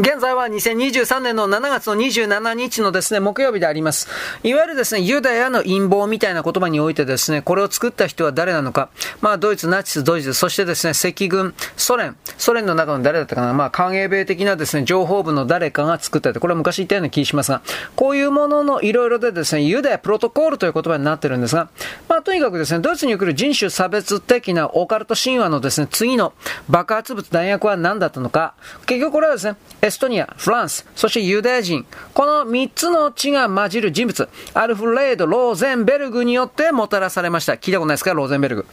[0.00, 4.06] 現在は2023年の7月の27日のですね、木曜日であります。
[4.44, 8.90] いわゆるですね、ユダヤの陰謀みたいな言葉においてですね、これを作った人は誰なのか。
[9.20, 13.52] まあ、ドイツ、ナチス、ドイツ、そしてですね、赤軍、ソ連、ソ連の中の誰だったかな。
[13.54, 17.62] まあ、歓迎米的なですね、情報部の誰かが作ったって、これは昔言ったような気がしますが、
[17.96, 21.70] こういうもののいろいろでですね、ユダヤプロトコールという言葉になってるんですが、
[22.08, 26.34] まあ、とにかくですね、ドイツに来る人種差別的なオカルト神話のですね、次の
[26.68, 28.54] 爆発物弾薬は何だったのか。
[28.86, 29.56] 結局これはですね、
[29.88, 37.54] エストニア、フランス、そしてユダヤ人、この3つの血が混じる人物、アルフレード・ローゼンベルグによってもたらされました。
[37.54, 38.66] 聞いたことないですか、ローゼンベルグ。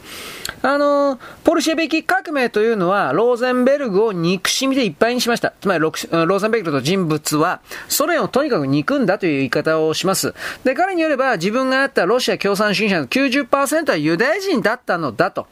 [0.60, 5.54] あの、ポルシェビキ革命というのは、ローゼンベルグを憎しみでいっぱいにしました。
[5.58, 10.34] つまりロ、ローゼンベルグと人物は、ソ連をとにかく憎んだという言い方をします。
[10.64, 15.46] で、彼によれば、自分があったロシア共産主義者の90%はユダヤ人だったのだと。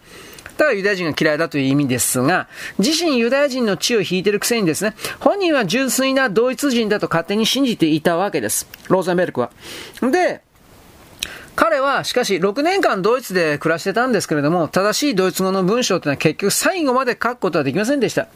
[0.56, 8.68] だからユダヤ人が嫌いだという意味ですが、自身ユダヤ人の血を引いてるくせにですね、本人は純粋なドイツ人だと勝手に信じていたわけです。
[8.88, 9.50] ローゼンベルクは。
[10.00, 10.42] で、
[11.56, 18.26] 彼は、しかし、6年間ドイツで暮らしてたんですけれども、正しいドイツ語の文章というのは結局最後まで書くことはできませんでした。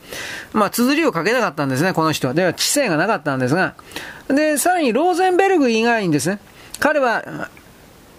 [0.53, 2.35] まあ、綴りを書けなかったんですね、この人は。
[2.35, 3.75] では、知性がなかったんですが。
[4.29, 6.39] で、さらに、ローゼンベルグ以外にですね、
[6.79, 7.51] 彼は、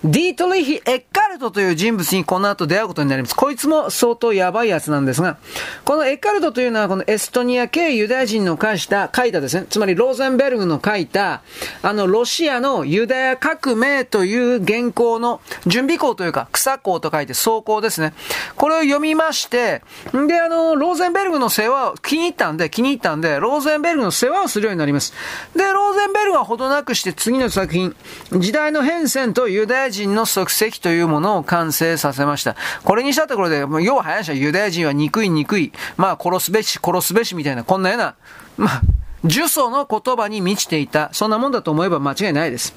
[0.05, 3.35] ディートリヒ・エッカルトという人物にこの後出会うことになります。
[3.35, 5.37] こいつも相当やばいやつなんですが、
[5.83, 11.41] このエッカルトというのはこのエストニア系ユダヤ人の書いた、書いたですね、つまりローゼンベルグの書いた、
[11.81, 18.13] あのロシアのユダヤ革命という原稿の準備稿というか、草稿と書いて草稿ですね。
[18.55, 19.81] これを読みまして、
[20.13, 25.13] で、あの、ローゼンベルグの世話を気に入ったんで、気に入ったんで、ローゼンベルグの世話をするようになります。
[25.57, 27.93] で、ローゼンベルグはほどなくして次の作品、
[28.31, 32.55] 時代の変遷とユダヤヤ人の足跡というものを完成させました。
[32.83, 38.15] これにしたところで、要は話はユダヤ人は憎い憎い、まあ殺すべし殺すべしみたいな、こんなような、
[38.57, 38.81] まあ、
[39.23, 42.73] 呪詛の言葉に満ちていた、そんなもんだと思えば間違いないです。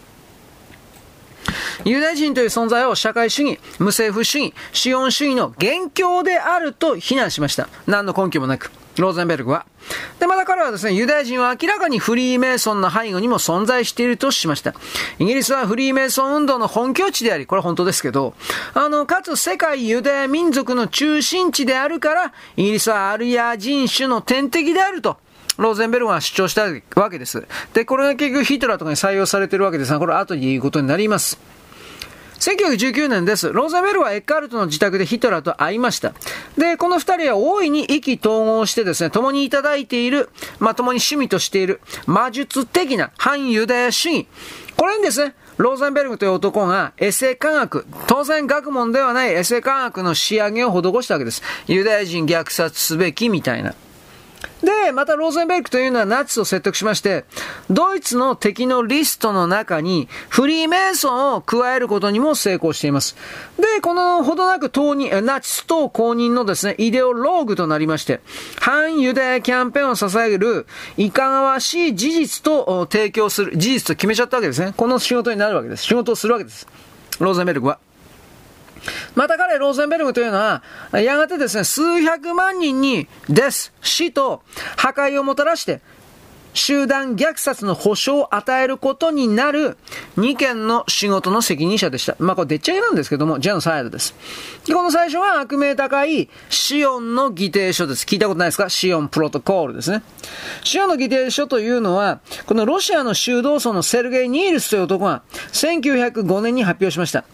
[1.84, 7.69] ユダヤ人という存在を社会主義、無政府主義、資本主義の元凶であると非難しました。
[7.87, 8.71] 何の根拠もなく。
[8.97, 9.66] ローゼンベルグは。
[10.19, 14.75] で、また彼はですね、ユダヤ人は明らかにフリーメイソンの背後にも存在しているとしました。
[15.19, 18.34] イギリスはフリーメイソン運動の本拠地であり、これは本当ですけど、
[18.75, 25.16] あの、かつ世界ユダヤ民族の中心地であるから、イギリスはアルヤ人種の天敵であると。
[25.59, 26.64] ローゼンベルグは主張した
[27.00, 27.47] わけです。
[27.74, 31.38] で、これが結局ヒトラーとかに採用されてるわけですが、これは後で言うことになります。
[32.42, 33.53] 1919年です。
[33.53, 36.12] ローザベルはエッカールトの自宅でヒトラーと会いました。
[36.58, 44.26] で、この二人は大いに意気投合してですね、共にいただいている、まあ、共に趣味としている魔術的な反ユダヤ主義。
[44.76, 51.44] これにですね、ローザンベルグという男がエセ科学、当然学問ではないエセ科学の仕上げを施したわけです。
[51.69, 53.72] ユダヤ人虐殺すべきみたいな。
[54.62, 57.25] で、またローゼンベルクというのはナチスを説得しまして、
[57.70, 63.16] ドイツの敵のリストの中にフリーメイソンを加えることにも成功しています。
[63.58, 68.20] で、このほどなく当人、ナチス党公認のですね、イデオローグとなりまして、
[68.60, 70.66] 反ユダヤキャンペーンを支える
[70.97, 74.74] いかがわしい事実と提供する、事実と決めちゃったわけですね。
[74.76, 75.84] この仕事になるわけです。
[75.84, 76.66] 仕事をするわけです。
[77.19, 77.78] ローゼンベルクは。
[79.15, 80.62] また彼、ローゼンベルグというのは、
[80.93, 84.43] やがてですね、数百万人にです、死と
[84.76, 85.81] 破壊をもたらして、
[86.54, 89.78] 集団虐殺の保障を与えることになる
[90.19, 92.15] 2件の仕事の責任者でした。
[92.19, 94.15] まあこれでっち上げなんですけども、ジェノサイドです。
[94.66, 98.04] で、この最初は悪名高いシオンの議定書です。
[98.04, 98.69] 聞いたことないですか？
[98.69, 100.03] シオンプロトコールですね。
[100.62, 105.22] シオンの議定書というのは、このロシアの修道僧のセルゲイ・ニールスという男が
[105.53, 107.25] 1905年に発表しました。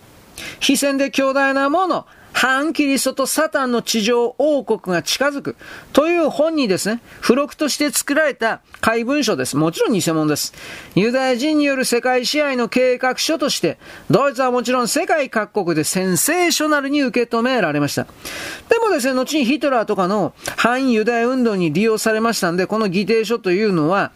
[0.60, 2.06] 非戦で強大なもの、
[2.38, 5.56] 反キリストとサタンの地上王国が近づく
[5.92, 9.56] という本にですね、付録として作られた怪文書です。
[9.56, 10.54] もちろん偽物です。
[10.94, 13.76] ユダヤ人による世界支配の計画書として、
[14.08, 18.04] ドイツはもちろん世界各国でセンセーショナルに受け止められました。
[18.68, 24.12] でもですね、後にヒトラーとかの反ユダヤ運動に利用されましたんで、この議定書というのは、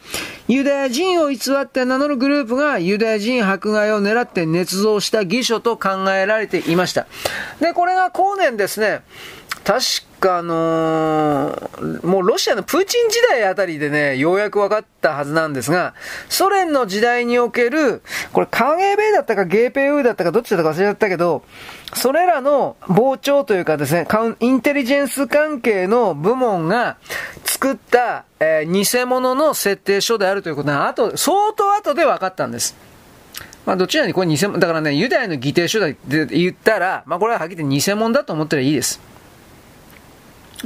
[0.47, 7.09] ユダヤ人を偽って名乗るグループがユダヤ人迫害を狙って捏造した偽書と考えられていました。
[7.59, 9.03] で、これが後年ですね、
[9.65, 9.81] 確
[10.21, 15.95] かあのー、もうロシアのプーチン時代あたりでね、ようやく分かったはずなんですが、
[16.29, 21.43] ソ連の時代における、これカーゲーベイだったかゲーペウだったかどっちだったか忘れちゃったけど、
[21.95, 24.07] それらの膨張というかですね、
[24.41, 26.97] インテリジェンス関係の部門が
[27.45, 32.92] 作った、えー、偽物の設定書であるということは、あと、相当後で分かったんです。
[33.67, 39.01] まあ、どちらにこれ偽物、だからね、ユダヤの議定書だって言ったら、まあ、これははっきり言って偽物だと思ったらいいです。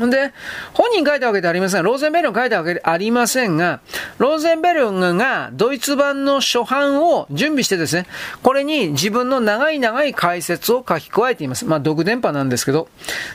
[0.05, 0.33] んで、
[0.75, 1.83] 本人書いたわけではありません。
[1.83, 3.81] ローゼンベルグ書いたわけではありませんが、
[4.19, 8.07] ローゼンベルグがドイツ版の初版を準備してですね、
[8.43, 11.65] これに自分の長い長い解説を書き加えています。
[11.65, 12.89] まあ、独電波なんですけど。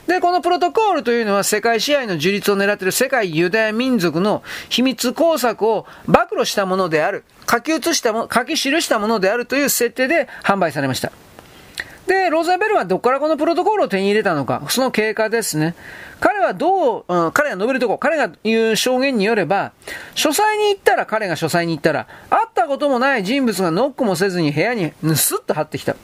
[0.08, 7.24] で、このプロトコールというのは世界支配の樹立を狙っている世界ユダヤ民族の秘密工作を暴露したものである。
[7.52, 11.12] 書き写したも、書き記したものであるという設定で販売されました。
[12.08, 15.76] で、ローザベルはどこからこのプロトコルを手に入れたのか、その経過ですね。
[16.20, 19.72] 彼はどう、うん、彼が述べるとこ、彼が言う証言によれば、
[20.16, 25.96] 書斎に行ったら、彼が書斎に行ったら、会ったこともない人物がノックもせずに部屋にスッと張ってきた。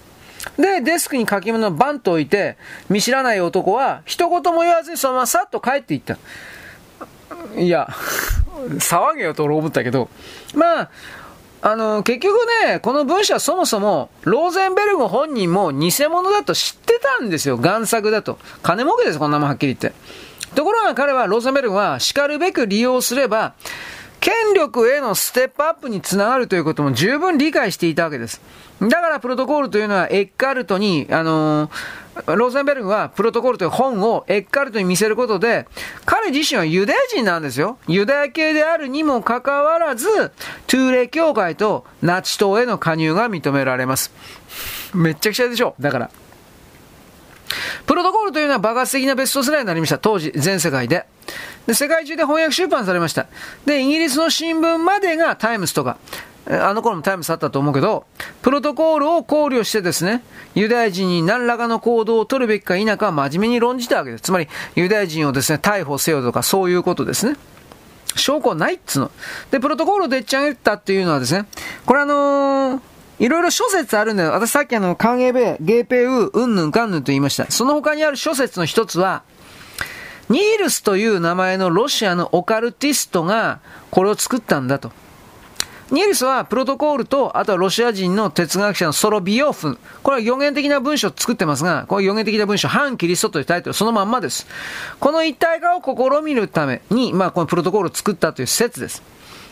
[0.57, 2.57] で、デスクに書き物をバンと置いて、
[2.89, 6.17] 見知らない男は、一言も言わずにそのままさっと帰っていった。
[7.57, 7.89] いや、
[8.79, 10.09] 騒げよと俺思ったけど、
[10.53, 10.89] まあ、
[11.61, 17.57] あの、結局ね、この文章はそもそも、ローゼンベルグ本人も偽物だと知ってたんですよ。
[17.57, 18.37] 贋作だと。
[18.61, 19.99] 金儲けです、こんなもんはっきり言って。
[20.55, 23.53] ところが彼は、ローゼンベルグは、叱るべく利用すれば、
[24.19, 28.41] 権力へのステップアップにつながるということも十分理解していたわけです。
[28.81, 31.71] だからプロトコールというのはエッカルトに、あのー、
[32.25, 35.67] ローゼンベルグはプロトコルという本をエッカルトに見せることで、
[36.05, 37.77] 彼自身はユダヤ人なんですよ。
[37.87, 40.07] ユダヤ系であるにもかかわらず、
[40.67, 44.11] トゥーレ教会とナチ党への加入が認められます。
[44.93, 45.75] めっちゃくちゃでしょ。
[45.79, 46.09] だから。
[47.85, 49.97] プロトコルというのは爆発的なベストセラーになりました。
[49.97, 51.05] 当時、全世界で。
[51.65, 53.27] で、世界中で翻訳出版されました。
[53.65, 55.97] で、イギリスの新聞までがタイムスとか、
[56.49, 58.05] あの頃もタイムスあったと思うけど、
[58.41, 60.23] プロトコールを考慮してですね、
[60.55, 64.21] ユダヤ人に何らかの行動を取るべきか否かは真面目に論じたわけです。
[64.21, 67.37] つまり、ユダヤ人をですね、逮捕せよとか、そういうことですね。
[68.15, 69.11] 証拠ないっつの。
[69.51, 71.45] で、プロトコールをでっち上げたっていうのはですね、
[71.85, 72.81] これあのー、
[73.19, 74.31] いろいろ諸説あるんだよ。
[74.31, 77.49] 私さっきあの、カンエベ、ゲーペウ、うんぬんかんぬんと言いました。
[77.51, 79.23] その他にある諸説の一つは、
[80.29, 83.59] ニールスという名前のロシアのオカルティストが
[83.91, 84.91] これを作ったんだと。
[85.89, 89.77] ニールスはプロトコールと、あとはロシア人の哲学者のソロビヨフ。
[90.03, 94.47] これは予言的な文章を作ってますが、これ予言的な文章、反キリストというタイトル、そのまんまです。
[94.99, 99.01] この一体化を試みるために、まあこのプロトコールを作ったという説です。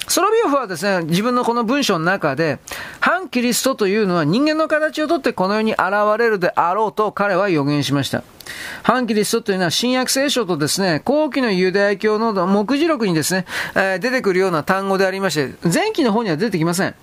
[0.08, 2.60] ソロビオフはですね、自分のこの文章の中で、
[3.00, 5.82] 反キリストというのは人間の形をとってこの世に現
[6.20, 8.24] れるであろうと彼は予言しました。
[8.84, 13.46] 反キリストというのは新約聖書とですね、後期のユダヤ教の目次録にですね、
[13.76, 16.96] えー、出てくるような単語でありまして、前期の方には出てきません。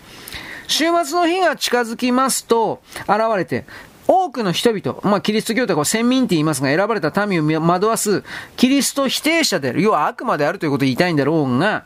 [0.69, 3.67] 週末の日が近づきますと、現れて、
[4.09, 8.25] 多くの人々、まあ、キリスト教徒は先民って言いますが、選ばれた民を惑わす、
[8.57, 11.85] キリスト否定者である、要は悪魔であるということを言いたいんだろうが、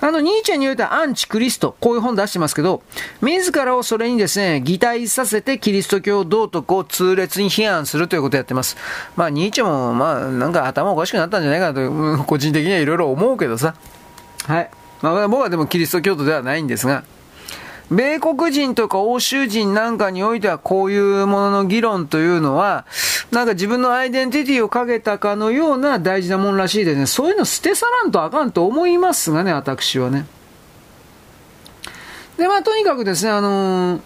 [0.00, 2.82] あの、ニーチェにおいてはアンチクリスト、こういう本出してますけど、
[3.22, 8.76] 自らをそれにですね、擬態させてキリスト教道徳を痛烈に批判するということをやってます。
[9.16, 13.74] まあ、ニーチェも、まあ、なんか頭おかしくなったんじゃないかなと、個人的にはいろいろ思うけどさ。
[14.46, 14.70] はい。
[15.02, 17.04] まあ、僕はでもキリスト教徒ではないんですが、
[17.90, 22.84] 米国人とか欧州人なんかにおいてはこういうものの議論というのは、
[23.30, 30.26] なんか自分のアイデンティティをかけたかのような大事なもんらしいですね、そういうの捨て去らんとあかんと思いますがね、私はね。
[32.36, 34.00] で、まあとにかくですね、あのー、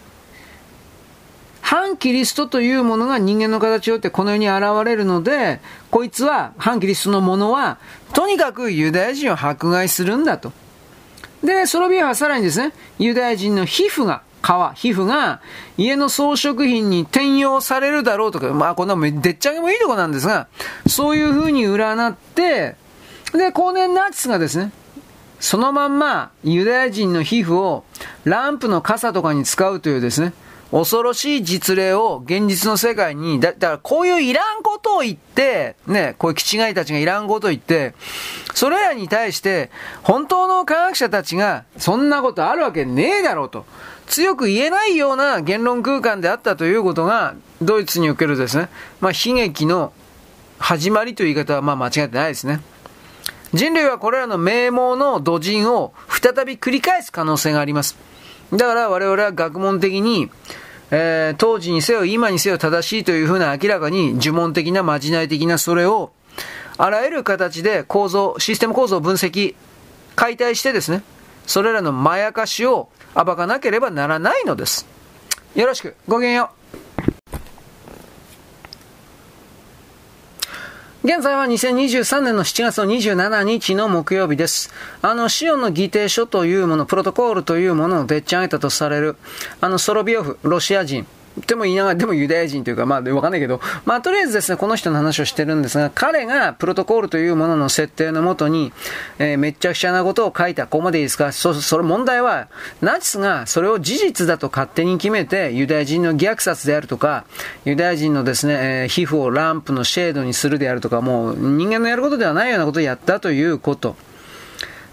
[1.63, 5.61] 反キリストというものが人間の形をってこの世に現れるので、
[5.91, 7.79] こいつは、反キリストのものは、
[8.13, 10.53] とにかくユダヤ人を迫害するんだと。
[11.43, 15.41] で、ソロビアはさらにですね、ユダヤ人の皮膚が、皮、皮膚が
[15.77, 20.49] 家の装飾品に転用されるだろうとか、まあこんなでっちゃげもいいとこなんですが、
[20.87, 22.77] そういう風に占って、
[23.33, 24.73] で、後年ナチスがですね、
[25.39, 27.85] そのまんまユダヤ人の皮膚を
[28.25, 30.35] ランプの傘とかに使うというですね、
[30.71, 37.95] 恐ろしい実例を現実の世界に、だ、だからこういういらんことを言って、ね、こういう気違いたちがいらんことを言って、
[38.55, 39.71] それらに対して、
[40.03, 43.67] 本当の科学者たちが、そんなことあるわけねえだろうと、
[44.07, 48.69] 強く言えないような言論空間であったということが、ドイツにおけるですね、
[49.01, 49.93] まあ、悲劇の
[50.59, 52.61] 始まりという言い方はまあ間違ってないですね。
[53.53, 57.97] 人類はこれらの名門の土人を再び繰り返す可能性があります。
[58.53, 60.31] だから我々は学問的に、
[60.91, 66.13] えー、当時にせよ今にせよ正しいというふうな明らかに呪文的なまじない的なそれを
[66.83, 69.55] あらゆる形で構造、システム構造を分析、
[70.17, 71.03] 解体してですね、
[71.47, 74.87] それらのまやかしを暴かなければならないのです。
[75.55, 75.95] よろしく。
[76.09, 76.60] ごきげんよう。
[81.03, 84.71] 現在は2023年の7月の27日の木曜日です。
[85.01, 89.17] あの、シオンの議定書というもの、プロトコールというものをでっち上げたとされる、
[89.63, 91.07] あの、ソロビオフ、ロシア人、
[91.47, 98.73] でも言いながら、でもユダヤ人というか、まあ、わかんないけど、まあ、とりあえずですね、この人の話をしてるんですが、彼がプロトコールというものの設定のもとに、
[99.19, 100.67] えー、めっちゃくちゃなことを書いた。
[100.67, 101.33] ここまでいいですか？
[101.33, 102.49] そ、それ問題は、
[102.81, 107.25] ナチスがそれを事実だと勝手に決めて、ユダヤ人の虐殺であるとか、
[107.65, 113.97] ユダヤ人のですね、えー、皮膚をランプのシェードにするであるとか、もう人間のやることではないようなことをやったということ。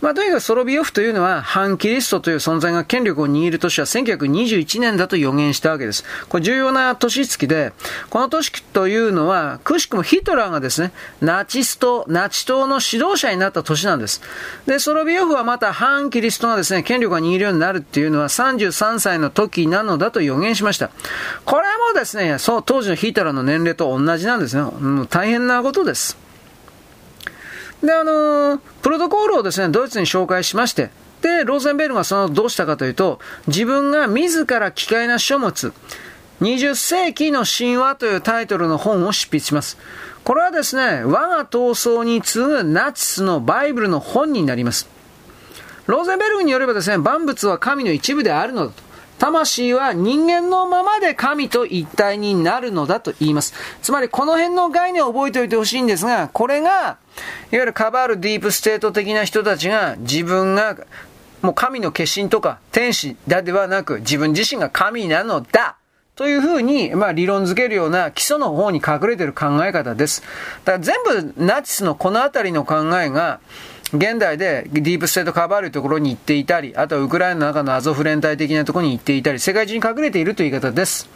[0.02, 6.04] まあ、とにかくソロビヨフというのは、反キリストという存在が権力を握る年は1921年だと予言したわけです。
[6.30, 7.74] これ重要な年月で、
[8.10, 14.22] この年というのは、くしくもヒトラーがですね、ナチスト、ナチ党の指導者になった年なんです。
[14.68, 20.92] で、ソロビヨフはまた反キリストがですね、権力が握るようになるっていうのは33歳の時なのだと予言しました。
[21.46, 24.62] これもですね、そう、当時のヒトラーの年齢と同じなんですね。
[24.62, 26.27] もう大変なことです。
[27.84, 30.90] で、あの、プロトコールをですね、ドイツに紹介しまして、
[31.22, 35.74] で、ローゼンベルグがそのどうしたかというと、自分が自ら機械な書物、
[36.42, 39.78] 20世紀の神話というタイトルの本を執筆します。
[40.24, 44.88] これはですね、我が闘争に次ぐナチスのバイブルの本になります。
[45.88, 48.88] ローゼンベルグによればですね、万物は神の一部であるのだと。
[49.20, 53.54] 魂は人間のままで神と一体になるのだと言います。
[53.82, 56.98] つまりこの辺の概念を覚えておいてほしいんですが、これが、
[57.52, 60.78] いわゆるカバールディープステート的な人たちが自分が
[61.42, 65.78] もう神の化身とか天使だではなく自分自身が神なのだ
[66.16, 70.24] というふうに、まあ、理論づけるような基礎の方に隠れている考え方です。
[70.66, 70.96] だから全
[71.36, 73.40] 部ナチスのこのあたりの考えが、
[73.94, 81.08] 現代でディープステートカバールところに行っていたり、あとはウクライナの中のアゾフ連隊的なところに行っていたり、世界中に隠れているという言い方です。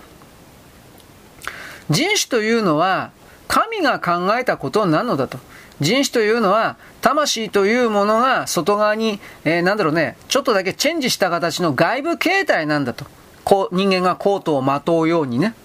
[1.90, 3.10] 人種というのは、
[3.48, 5.40] 神が考えたことなのだと。
[5.82, 13.06] 人種というのは、魂というものが外側に、えー、なんだろうね、ちょっとだけチェンジした形の外部形態なんだと。
[13.44, 15.56] こう、人間がコートをまとうようにね。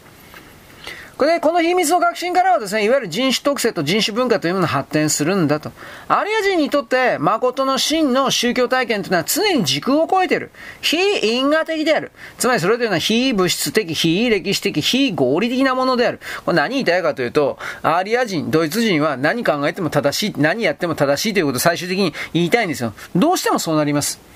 [1.16, 5.73] これ、この秘密の革新からはですね、いわゆる人種特性と人種文化というものが発展するんだと。
[6.08, 10.50] アリア人にとって、誠の真の宗教体験というのは常に時空を超えている。
[10.82, 12.12] 非因果的である。
[12.37, 16.20] つまりそれというのは非物質的、非歴史的、非合理的なものである。
[16.44, 22.92] これ何言いたいかというと、アリア人、ドイツ人は何考えても正しい、何やっても正しいということを最終的に言いたいんですよ。
[23.14, 24.36] どうしてもそうなります。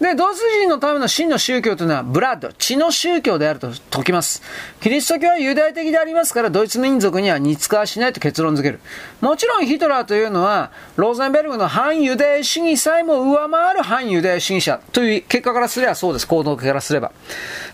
[0.00, 4.42] で、ドイツ人のための真の宗教というのは、ブラッド、血の宗教であると説きます。
[4.80, 8.80] キリスト教はユダヤ的でありますから、ドイツ民族には似つかわしないと結論付ける。
[9.20, 16.26] もちろんヒトラーというのは、ローゼンベルグの反ユダヤ主義さえも上回る反ユダヤ主義者という結果からすればそうです。
[16.26, 17.12] 行動からすれば。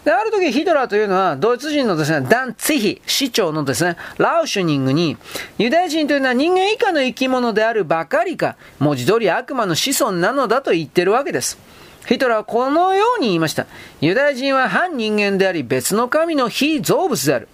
[0.05, 5.17] で、ある時ヒトラーというのは、ドイツ人のですね、ダン・ツィヒ、市長のですね、ラウシュニングに、
[5.59, 11.66] ユダヤ人というのは人間以下の生き物であるばかりか、文字通り悪魔の子孫なのだと言ってるわけです。
[12.07, 13.67] ヒトラーはこのように言いました。
[14.01, 17.49] ユダヤ人は反人間であり別の神の非造物である。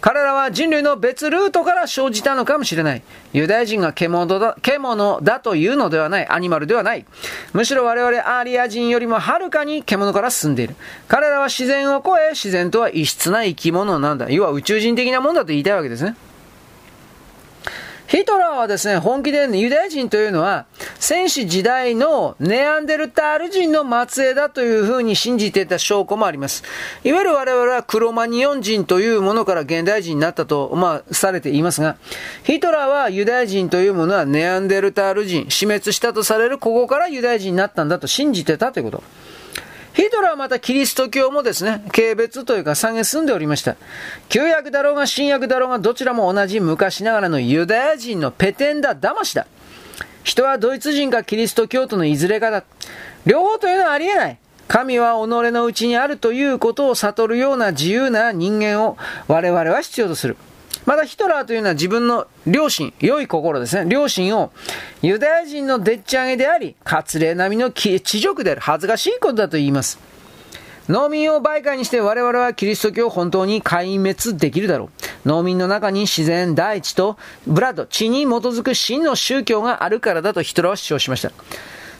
[0.00, 3.02] 彼らは人類の別ルートから生じたのかもしれない。
[3.32, 6.28] ユダヤ人が獣だ獣だというのではない。
[6.28, 7.04] アニマルではない。
[7.52, 10.76] むしろ我々アーリア人よりもはるかに獣から進んでいる。
[11.08, 14.30] 彼らは自然を超え、自然とは異質な生き物なんだ。
[14.30, 16.14] 要は宇宙人的なもんだと言いたいわけですね。
[18.08, 20.64] ヒトラーはですね、本気でユダヤ人というのは、
[20.98, 26.64] 戦士時代のネアンデルタール人の末裔だというふうに信じていた証拠もあります。
[27.04, 31.98] いわゆる我々はクロマニオン人というものから現代人になったと、まあ、されていますが、
[32.44, 39.02] ヒトラーはユダヤ人というものはネアンデルタール人、死滅したとされるここからユダヤ人になったんだと信じてたということ。
[39.98, 43.74] ヒトラーはまたキリスト教もですね、軽蔑というか下げ住んでおりました。
[44.28, 49.48] 旧約だろうが新約だろうがどちらも同じ昔ながらのユダヤ人のペテンダ騙しだ。
[50.22, 52.62] 人はドイツ人かキリスト教徒のいずれかだ。
[53.26, 54.38] 両方というのはありえない。
[54.68, 60.36] 神は己のうちにあるということを悟るような自由な人間を我々は必要とする。
[60.88, 64.52] またヒトラーというのは自分の良心、良い心ですね、良心を
[65.02, 69.98] ユダヤ人のでっち上げであり、割礼並みの地辱である、恥ずかしいことだと言います。
[70.88, 74.88] 農民を媒介にして我々はキリスト教を本当に壊滅できるだろ
[75.26, 75.28] う。
[75.28, 81.32] 農民の中に自然、大地とブラッド、血に基づく真の宗教があるからだとヒトラーは主張しました。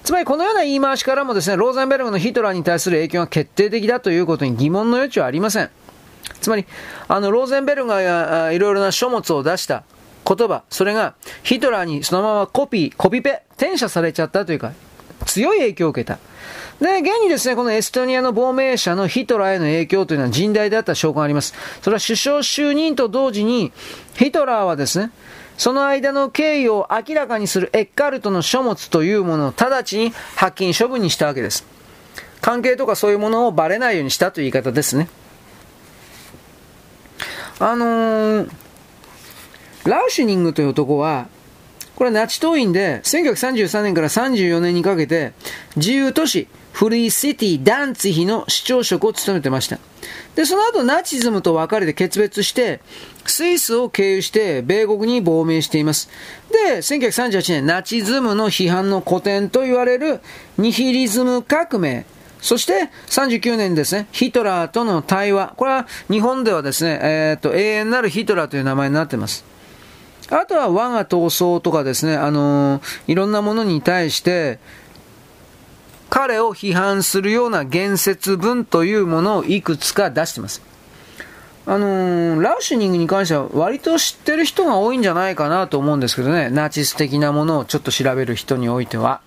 [0.02, 5.68] つまりこのような言い回しからもですね、ローザンベルグのヒトラーに対する影響が決定的だということに疑問の余地はありません。
[6.40, 6.66] つまり、
[7.08, 9.84] あの、ローゼンベルがいろいろな書物を出した
[10.26, 14.72] 言葉、それがヒトラーにそのままコピー、コピペ、転写されちゃったというか、
[15.26, 16.18] 強い影響を受けた。
[16.80, 21.54] で、現にですね、このエストニアの亡命者のヒトラーへの影響というのは甚大であった証拠があります。
[21.82, 23.72] それは首相就任と同時に、
[24.14, 25.10] ヒトラーはですね、
[25.56, 31.66] その間の経緯を明らかにするエッカルトの書物というものを直ちに発禁処分にしたわけです。
[32.40, 35.08] 関係とかそういうものをバレないようにしたという言い方ですね。
[37.60, 38.50] あのー、
[39.84, 41.28] ラウシュニングという男は、
[41.96, 45.32] これはナチ党員で、1933年から34年にかけて、
[45.74, 49.80] 自由都市、フリーシティ・ダンツヒの市長職を務めてました。
[50.36, 52.80] で、その後ナチズムと別れて決別して、
[53.26, 56.08] スイスを経由して米国に亡命しています。
[56.52, 60.20] で、1938年、ナチズムの批判の古典と言われる
[60.56, 62.06] ニヒリズム革命。
[62.40, 65.54] そして39年ですね、ヒトラーとの対話。
[65.56, 69.44] これは日本ではですね、えっ、ー、と、永遠なるヒトラーという名前になってます。
[70.30, 74.58] あとは我が闘争とかですね、あのー、いろんなものに対して、
[76.10, 80.62] 彼を批判するような言説文というものをいくつか出してます。
[81.66, 89.20] あのー、ラウシュニングに関しては割と知ってる人が多いんじゃないかなと思うんですけどね、ナチス的なものをちょっと調べる人においては。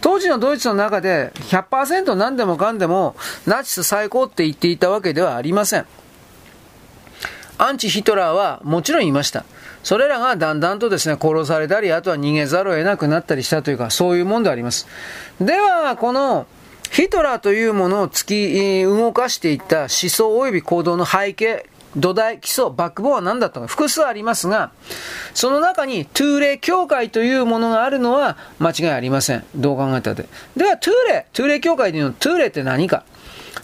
[0.00, 3.16] 当時のドイツの中で100%何でもかんでも
[3.46, 5.86] ナチス最高って言っていたわけではありません。
[7.58, 9.44] アンチヒトラーはもちろんいました。
[9.82, 14.86] それらがだんだんとですね、殺されたり、あとは逃げざるを得なくなったりしたというか、そういうもんであります。
[15.40, 16.46] では、この、
[16.90, 24.70] ヒトラーというものを突き動かしていった思想及び行動の背景、土台、基礎、バックボーンは何だったのか複数ありますが、
[25.34, 29.44] その中にトゥーレ協会というものがあるのは間違いありません。
[29.54, 30.26] どう考えたって。
[30.56, 33.04] では、トゥーレ、トゥーレ協会というのは、トゥーレって何か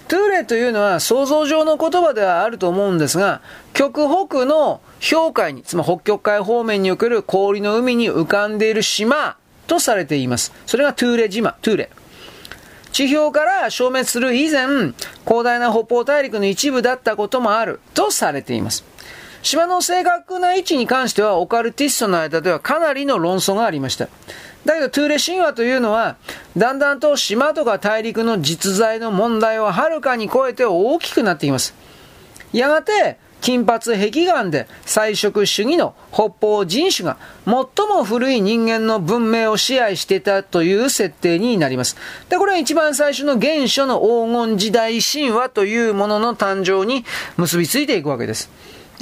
[0.09, 3.41] トゥーレというのは想像上の言葉ではあると思うんですが、
[3.73, 10.53] 極北の氷海に、つまり北極海方面における氷の海に浮かんでいる島とされています。
[10.67, 11.91] それがトゥーレ島、トゥーレ。
[12.97, 14.65] 地表から消滅する以前、
[15.27, 18.85] 広大な北方大陸の一部だったこともあるとされています。
[19.43, 24.09] 島の正確な位置に関しては、オカルティストの間ではかなりの論争がありました。
[24.65, 26.17] だけど、トゥーレ神話というのは、
[26.57, 31.75] だんだんと島とか大陸の実在の問題をはるかに超えて大きくなっています。
[32.55, 37.55] やがて、金髪壁岩で菜食主義の北方人種が最
[37.87, 41.97] も古い人間の文明を支配していたという設定になります。
[42.29, 47.05] で、これは一番最初の原初の黄金時代神話というものの誕生に
[47.37, 48.51] 結びついていくわけです。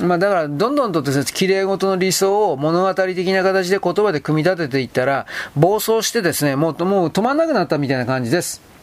[0.02, 5.24] まあだから、どんどんとですね、綺麗事の理想を物語的な形で言葉で組み立てていったら、
[5.56, 8.73] 暴走してですね、もう、もう止まんなくなったみたいな感じです。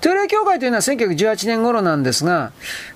[0.00, 2.52] トゥーレ教会というのは1918年頃なんですが、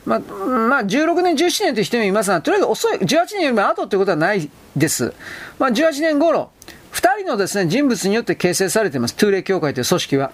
[0.06, 5.12] まあ、まあ、16年、17年という人もいますが、とりあえず遅い、18年よりも後ということはないです。
[5.58, 6.50] まあ、18年頃、
[6.92, 9.16] 2人のですね、人物によって形成されています。
[9.16, 10.32] トゥーレ教会という組織は。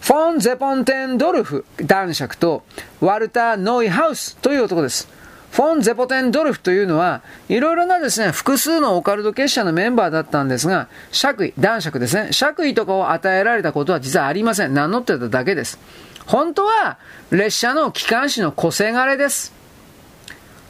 [0.00, 2.62] フォン・ゼポンテンドルフ男爵と
[3.00, 5.08] ワルター・ノイハウスという男です。
[5.56, 14.74] フォン・ゼポテンドルフというのは、いろいろなですね、複数のオカルト結社のメンバーだったんですが、爵位、男爵ですね、爵位とかを与えられたことは実はありません。
[14.74, 15.78] 名乗ってただけです。
[16.26, 16.98] 本当は、
[17.30, 19.54] 列車の機関士の個性枯れです。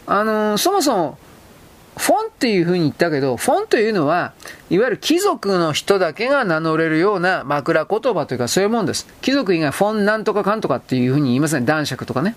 [0.07, 1.19] あのー、そもそも、
[1.97, 4.35] フォンっていう風に言ったけど、フォンというのは、
[4.71, 9.09] いわゆる貴族の人だけが名乗れるような枕言葉というかそういうもんです。
[9.21, 11.67] 貴族以外フォンなんとかかんとかっていう風に言いません。
[11.67, 12.37] 男爵とかね。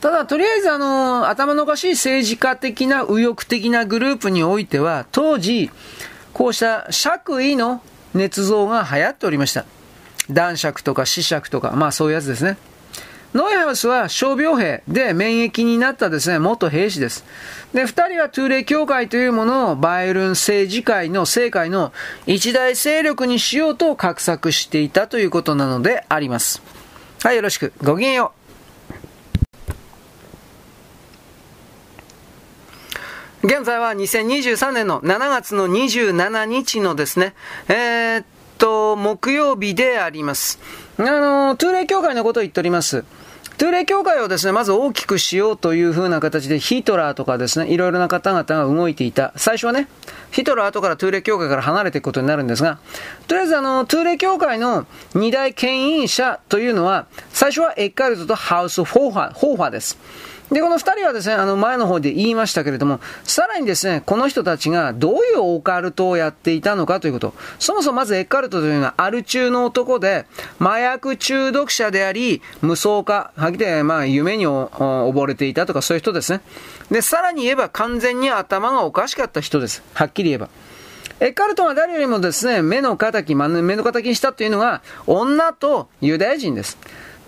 [0.00, 5.70] ただ、とりあえずあの、頭のおかしい政治家的な右翼的なグループにおいては、当時、
[6.32, 7.82] こうした爵位の
[8.14, 9.64] 捏造が流行っておりました。
[10.30, 12.58] 男爵とか死爵とか、まあそういうやつですね。
[13.34, 17.24] ノイハウスは傷病兵で免疫になったですね、元兵士です。
[17.74, 21.92] で、二人はトゥーレ教会というものをバイエルン政治会の政界の
[22.26, 26.62] 一大勢力にしようと画策していたということなのであります。
[27.22, 27.72] はい、よろしく。
[27.82, 28.37] ごきげんよう。
[33.44, 37.34] 現在は2023年の7月の27日のですね、
[37.68, 38.24] えー、
[38.58, 40.58] と、木曜日であります。
[40.98, 43.04] あの、トゥーレ協会のことを言っております。
[43.56, 49.32] トゥーレ協会をですね、まず大きくしようという風な形でヒトラーとかですね、いろいろな方々が動いていた。
[49.36, 49.88] 最初はね、
[50.32, 52.78] ヒトラー後からトゥーレ協会から離れていくことになるんですが、
[53.28, 59.98] とりあえずあの、トゥーレ協会の二大牽引者というのは、最初はエッカルトとハウスホーファー、ホーファーです。
[60.50, 67.34] で、この二人はですね、あの前の方で言いましたけれども、さらにですね、この人たちがどういうオカルトをやっていたのかということ。
[67.58, 70.26] そもそもまずエッカルトというのはアル中の男で、
[70.58, 76.40] 麻薬中毒者であり、無双化、はっきりまあ夢に溺れていたとかそういう人ですね。
[76.90, 79.82] で、さらに言えば完全に頭がおかしかった人です。
[79.92, 80.48] はっきり言えば。
[81.20, 86.78] エッカルトは誰よりもですね、目の敵、目の敵にしたというのが、女とユダヤ人です。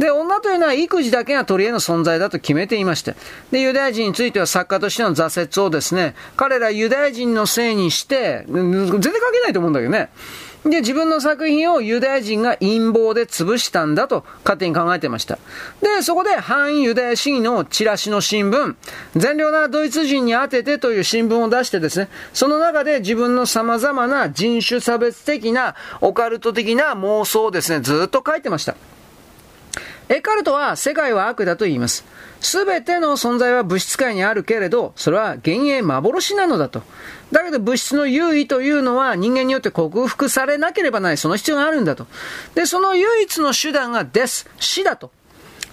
[0.00, 3.14] で、女というのは育児だけが取り柄の存在だと決めていまして、
[3.50, 10.08] で、ユダヤ人については作家としての挫折をですね、彼らユダヤ人のせいにして、全然関係ないと思うんだけどね。
[10.64, 15.38] で、自分の作品をユダヤ人が陰謀で潰したんだと勝手に考えてました。
[15.82, 18.76] で、そこで反ユダヤ主義のチラシの新聞、
[19.16, 28.74] 善良なドイツ人に当ててという新聞を出してですね、その中で自分の様々な人種差別的なオカルト的な妄想をですね、ずっと書いてました。
[30.10, 32.04] エカルトは世界は悪だと言います。
[32.40, 36.82] すべての存在は物質界にあるけれど、それは幻影幻なのだと。
[37.30, 42.08] だけど物質の優位というのは人間によって克服されなければない、その必要があるんだと。
[42.56, 45.12] で、その唯一の手段がです、死だと。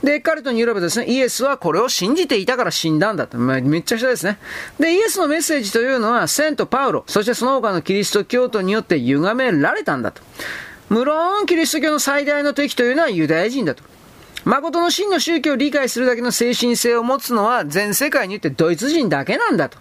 [0.03, 3.39] で、エカルトによればですね、イエスはこれを信じていたから死んだんだと。
[3.39, 4.37] めっちゃ下ですね。
[4.79, 10.21] で、イエスのメッセージというのは、セント・パウロ、そしてその他のキリスト教徒によって歪められたんだと。
[10.89, 13.83] 無論、キリスト教の最大の敵というのはユダヤ人だと。
[14.47, 19.77] 誠の真の宗教を理解するだけの精神性を持つのは全世界に言ってドイツ人だけなんだと。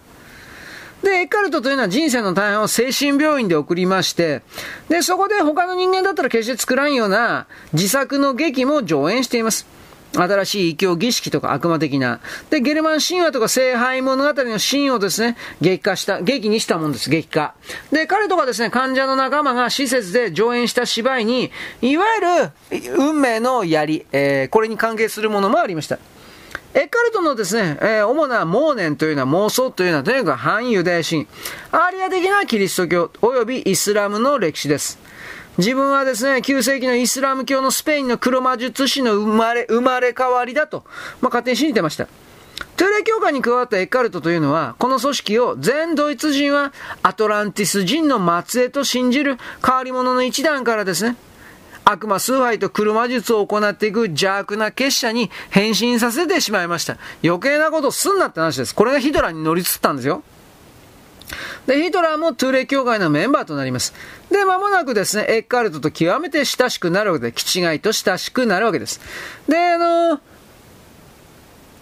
[1.04, 4.42] で、エッカルトというのは人生の大半を精神病院で送りまして、
[4.88, 9.75] で、そこで他の人間だったら決して作らんような自作の劇も上演しています。
[10.14, 12.20] 新しい異教儀式とか悪魔的な。
[12.50, 17.54] で、ゲルマン神話とか聖杯物語のシーンをですね、劇化した、劇にしたもんです、劇化。
[17.92, 21.50] で、彼とかですね、患者の仲間が施設で上演した芝居に、
[21.82, 22.04] いわ
[22.70, 25.98] ゆる運命の槍、えー、これに関係するものもありました。
[26.74, 31.26] エッカルトのですね、えー、主な妄念というのは妄想というのはとにかく反ユダヤ神、
[31.72, 34.98] アーリア的なキリスト教及びイスラムの歴史です。
[35.58, 40.84] 自分はですね、9世紀のイスラム教のスペインの黒魔術師の生まれ、生まれ変わりだと、
[41.20, 42.08] まあ、勝手に信じてました。
[42.76, 51.16] トゥーレ教会に加わったエッカルトというのは、この組織を全ドイツ人はアトランティス人の末裔と信じる変わり者の一団からですね、
[51.84, 56.98] 悪魔崇拝と黒魔術を行っていく邪悪な結社に変身させてしまいました。
[57.24, 58.74] 余計なことすんなって話です。
[58.74, 60.22] これがヒトラに乗り移ったんですよ。
[61.66, 63.94] で、ヒトラーもトゥーレ教会のメンバーとなります。
[64.30, 69.00] で、間もなくですね、エッカルトと極めて親しくなるわけで、気違いと親しくなるわけです。
[69.48, 70.20] で、あの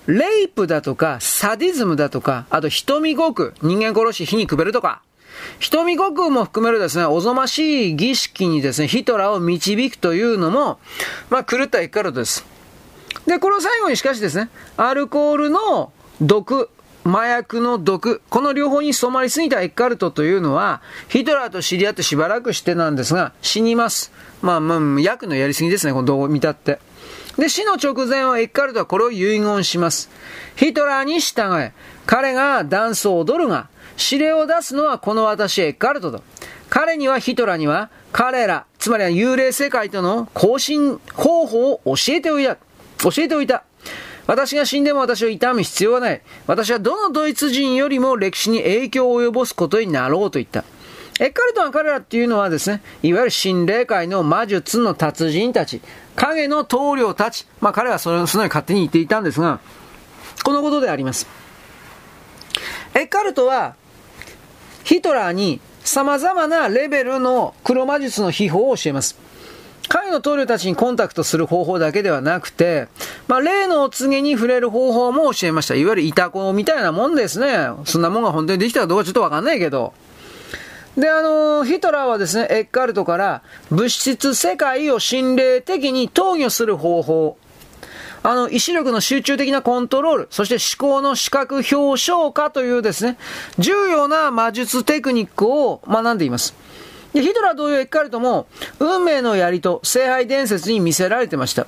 [0.07, 5.03] レイプだとか、サディズムだとか、あと瞳ごく、人間殺し火にくべるとか、
[5.61, 10.79] 瞳ごくも含めるですね、おぞましい儀式にですね、ヒトラーを導くというのも、
[11.31, 12.45] まあ、狂ったエッカルトです。
[13.27, 16.69] で、この最後にしかしですね、アルコールの毒、
[17.05, 24.11] 麻薬の毒、この両方に染まりすぎたエッカルトというのは、ヒトラーと知り合ってしばらくしてなんですが、死にます。
[24.41, 26.79] まあ、まあ、薬のやりすぎですね、この動画を見たって。
[27.37, 30.09] で、死の直前はエッカルトはこれを遺言します。
[30.57, 31.73] ヒトラーに従え、
[32.07, 36.23] 彼がダンスを踊るが、指令を出すのはこの私エッカルトと。
[36.71, 42.57] 彼にはヒトラーには、彼ら、つまりは幽霊世界との更新方法を教えておいた。
[42.99, 43.65] 教えておいた。
[44.27, 46.23] 私が死んでも私を悼む必要はない。
[46.47, 50.65] 私はどのドイツ人よりも歴史に影響を及ぼすことになろうと言った。
[51.21, 55.81] エッカルトは彼らっていうのはですね、いわゆる心霊界の魔術の達人たち、
[56.17, 59.61] 影の棟梁たち、まあ彼はそのそのように勝手に言っていたんですが、
[60.43, 61.29] このことであります。
[62.95, 63.77] エッカルトは、
[64.83, 69.24] ヒトラーに様々なレベルの黒魔術の秘宝を教えます。
[69.95, 72.89] 会の棟梁たちにコンタクトする方法だけではなくて、
[73.29, 75.77] まあ、例のお告げに触れる方法も教えました。
[75.77, 77.69] いわゆるイタコみたいなもんですね。
[77.85, 79.95] そんなもんが本当にできたかどうかちょっとわかんないけど。
[80.97, 87.37] で、あのヒトラーはですね、エッカルトから物質世界を心霊的に投与する方法、
[88.25, 93.17] あの、意志力の集中的なコントロール、そして思考の視覚表彰化というですね、
[93.59, 96.55] 重要な魔術テクニックを学んでいます。
[97.15, 98.49] で、ヒトラー同様エッカルトも、
[98.81, 101.67] 運命の槍と聖杯伝説に見せられてました。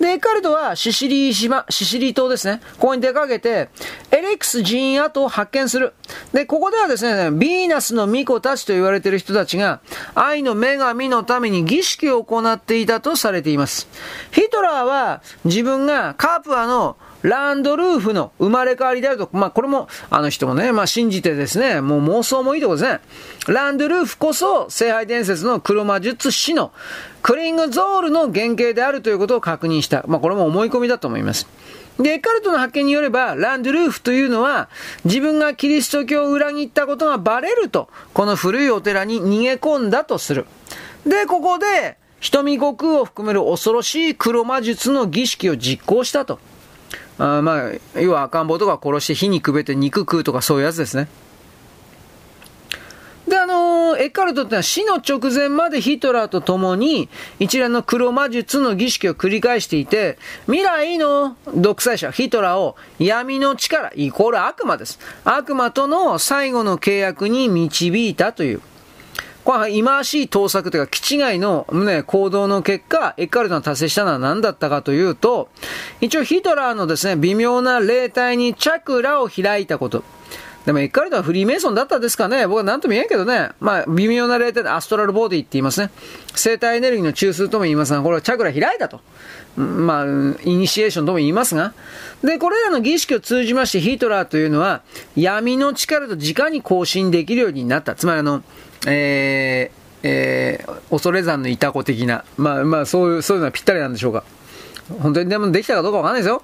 [0.00, 2.60] で、エッカルトはシシリー島、シシリー島ですね。
[2.78, 3.68] ここに出かけて、
[4.12, 5.94] エレックス陣跡を発見する。
[6.32, 9.80] で、ここではですね、ビーナスの巫女たちと言われている人たちが、
[10.14, 13.88] 愛の女神のために儀式を行っていたとされています。
[14.30, 23.00] ヒトラーは自分がカープアのランドルーフの生まれ変わりであると、まあこれも、あの人もね、まあ信じてですね、もう妄想もいいとこですね。
[23.48, 26.70] ランドルーフこそ、聖杯伝説の黒魔術師の
[27.22, 30.04] クリングゾールの原型であるということを確認した。
[30.06, 31.48] まあこれも思い込みだと思います。
[31.98, 34.68] で、エカルトの発見によれば、ランドルーフというのは、
[35.06, 40.44] 自分がキリスト教を裏切ったことがバレると、この古いお寺に逃げ込んだとする。
[41.06, 46.38] で、ここで、瞳悟空を含める恐ろしい黒魔術の儀式を実行したと。
[47.18, 51.08] あまあ、要は赤ん坊とか殺して火にくべて肉食うとかそういうやつですね。
[53.28, 64.98] で、あのー、エッカルトってのは死の直前までヒトラーと共に一連の黒魔術の儀式を繰り返していて、未来の独裁者、ヒトラーを闇の力、イコール悪魔です。
[65.24, 68.60] 悪魔との最後の契約に導いたという。
[69.44, 75.48] これ忌まわしい盗作というか、気違いの、ね、行動の結果、エッカルトが達成したのは何だったかというと、
[76.00, 80.02] 一応ヒトラーのですね、微妙な霊体にチャクラを開いたこと。
[80.64, 83.50] でもエッカルトはフリーメイソンだったですかね僕は何とも言えんけどね。
[83.60, 85.90] まあ、微妙な霊体でアストラルボディって言いますね。
[86.34, 89.00] 生体エネルギーの中枢とも言いますが、これはチャクラ開いたと。
[89.56, 91.74] まあ、イニシエーションとも言いますが。
[92.22, 94.80] で、これらの儀式を通じましてヒトラーというのは、
[95.16, 97.94] 闇の力と直に交信できるようになった。
[97.94, 98.42] つまりあの、
[98.86, 102.24] えー、えー、恐山のいた子的な。
[102.36, 104.24] まあまあ、そういう、そういうのはぴったりなんでしょうか。
[105.00, 106.42] 本当にでもできたかどうかわかんないですよ。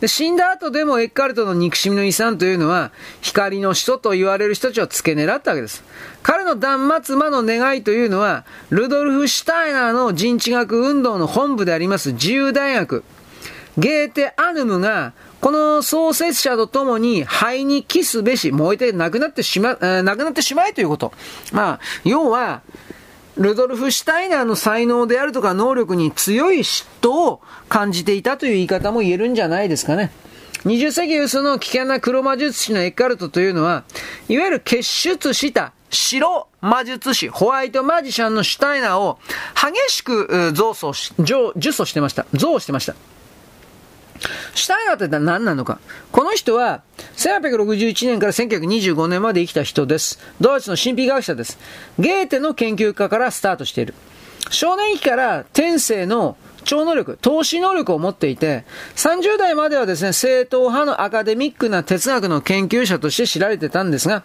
[0.00, 5.84] で、死んだ後でもエッカルトの憎しみの遺産というのは、光の使徒と言われる人たちを付け狙ったわけです。
[6.22, 13.04] 彼の断末魔の願いというのは、ルドルフ・シュタイナーの人知学運動の本部であります自由大学、
[13.76, 21.12] ゲーテ・アヌムが、この創設者と共に灰に帰すべし、燃えてなくなってしま、え、なくなってしまえということ。
[21.52, 22.62] まあ、要は、
[23.36, 30.12] ルドルフ・シュタイナーの才能であるとか能力に強い嫉妬を感じていたという言い方も言えるんじゃないですかね。
[30.64, 33.82] 20世紀有数の危険な黒魔術師のエッカルトというのは、
[34.28, 39.18] いわゆる結出した白魔術師、ホワイトマジシャンのシュタイナーを
[39.56, 42.26] 激しく増走し、呪詛してました。
[42.32, 42.94] 増してました。
[44.54, 45.78] シュタイナーって何なのか。
[46.10, 46.82] この人は、
[47.16, 50.18] 1861年から1925年まで生きた人です。
[50.40, 51.58] ドイツの神秘学者です。
[51.98, 53.94] ゲーテの研究家からスタートしている。
[54.50, 58.64] 少年期から天性の超能力、投資能力を持っていて、
[58.96, 64.24] 30代まではですね、正統派のアカデミックな哲学の研究者として知られてたんですが、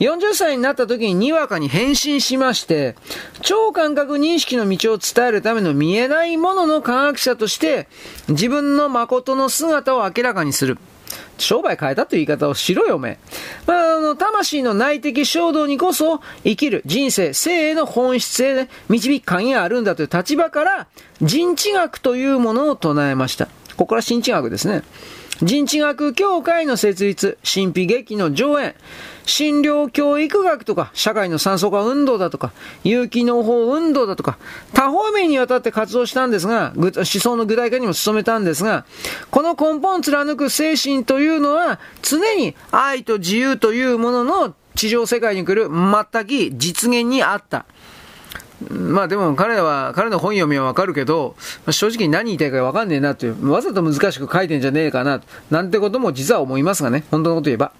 [0.00, 2.96] 40歳になった時ににわかに変身しまして、
[3.42, 7.88] 超感覚認識の道を伝えるための見えないものの科学者として、
[8.28, 10.78] 自分の誠の姿を明らかにする。
[11.38, 13.18] 商売変えたという言い方をしろよ、おめ
[13.66, 20.86] まあ、あの、魂の内的衝動にこそ生きる人生、生への本質へ、ね、導く鍵があるんだという立場から、
[21.20, 23.46] 人知学というものを唱えました。
[23.46, 24.82] ここから新知学ですね。
[25.42, 28.74] 人知学協会の設立、神秘劇の上演、
[29.26, 32.52] 診療教育学とか、社会の酸素化運動だとか、
[32.84, 34.38] 有機農法運動だとか、
[34.74, 38.84] 多方面にわたって活動したんですが、思想の具体化にも努めたんですが、
[39.32, 47.66] この根本を貫く精神というのは、常に愛と自由というものの地上世界に来る全く実現にあった。
[48.70, 51.36] まあでも彼は、彼の本読みはわかるけど、
[51.70, 57.72] 正直何言いたいかわかんねえなっていう、わざと難しく書いてんじゃねえかな、なんてことも実は思いますがね、本当のこと言えば。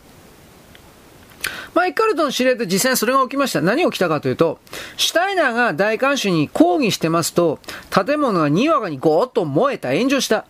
[1.74, 3.60] まあ、エッカルトの指令で実際それが起きました。
[3.60, 4.58] 何が起きたかというと、
[4.96, 7.58] シュタイナーが大観衆に抗議してますと、
[7.90, 10.46] 建物がにわかにゴーッと燃えた、炎上した。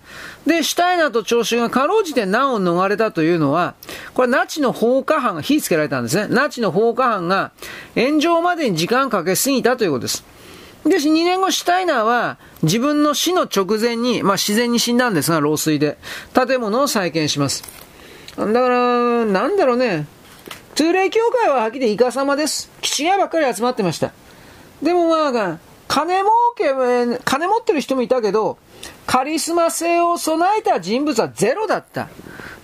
[0.46, 3.74] で、シュタイナーと聴衆がかろうじて難を逃れたというのは、
[4.12, 6.26] これナチの放火犯が火つけられたんですね。
[6.28, 7.52] ナチの放火犯が
[7.94, 10.24] 炎上までに時間かけすぎたということです。
[10.84, 15.96] で、2年後、シュタイナーは自分の死の直前に、まあ自然に死んだんですが、老衰で、
[16.34, 17.64] 建物を再建します。
[18.36, 20.06] だから、なんだろうね、
[20.74, 22.68] 通霊協会ははっきりイカ様です。
[22.80, 24.12] 気違いばっかり集まってました。
[24.82, 26.64] でもまあ、金儲け、
[27.24, 28.58] 金持ってる人もいたけど、
[29.06, 32.08] カリスマ性を備えた人物はゼロだった。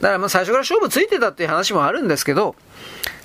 [0.01, 2.57] だからまあ最初から勝負ついてたっていう話もあるんですけど、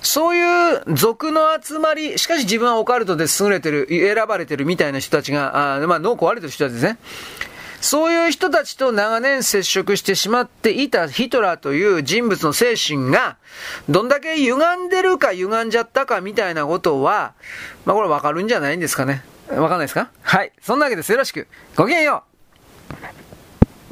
[0.02, 6.98] そういう族の集まり、しかし自分はオカルトで優れてる、選ばれてるみたいな人たちが、あまあ脳壊れてる人たちですね。
[7.86, 13.36] そういう人たちと長年接触してしまっていたヒトラーという人物の精神が、
[13.88, 17.34] どんだけ歪んでるか歪んじゃったかみたいなことは、
[17.84, 19.22] まあこれわかるんじゃないんですかね。
[19.48, 20.10] わかんないですか？
[20.22, 20.52] はい。
[20.60, 21.12] そんなわけです。
[21.12, 21.46] よろしく。
[21.76, 22.35] ごきげんよう